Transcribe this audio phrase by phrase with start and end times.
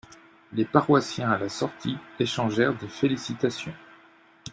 [0.53, 3.75] Les paroissiens à la sortie, échangèrent des félicitations.